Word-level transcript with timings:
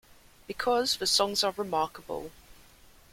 Because 0.47 0.97
the 0.97 1.05
songs 1.05 1.43
are 1.43 1.53
remarkable. 1.55 2.31